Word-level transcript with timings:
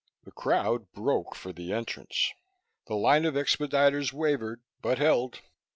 The 0.23 0.31
crowd 0.31 0.91
broke 0.93 1.35
for 1.35 1.53
the 1.53 1.71
entrance. 1.71 2.33
The 2.87 2.95
line 2.95 3.23
of 3.23 3.35
expediters 3.35 4.11
wavered 4.11 4.63
but 4.81 4.97
held. 4.97 5.41